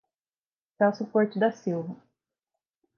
[0.79, 1.95] Celso Porto da Silva